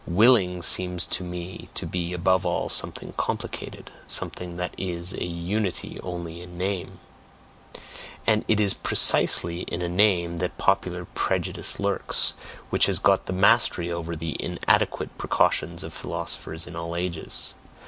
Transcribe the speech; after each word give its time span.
Willing 0.07 0.63
seems 0.63 1.05
to 1.05 1.23
me 1.23 1.69
to 1.75 1.85
be 1.85 2.11
above 2.11 2.43
all 2.43 2.69
something 2.69 3.13
COMPLICATED, 3.17 3.91
something 4.07 4.57
that 4.57 4.73
is 4.75 5.13
a 5.13 5.23
unity 5.23 5.99
only 6.01 6.41
in 6.41 6.57
name 6.57 6.97
and 8.25 8.43
it 8.47 8.59
is 8.59 8.73
precisely 8.73 9.59
in 9.61 9.83
a 9.83 9.87
name 9.87 10.39
that 10.39 10.57
popular 10.57 11.05
prejudice 11.05 11.79
lurks, 11.79 12.33
which 12.71 12.87
has 12.87 12.97
got 12.97 13.27
the 13.27 13.33
mastery 13.33 13.91
over 13.91 14.15
the 14.15 14.35
inadequate 14.39 15.15
precautions 15.19 15.83
of 15.83 15.93
philosophers 15.93 16.65
in 16.65 16.75
all 16.75 16.95
ages. 16.95 17.53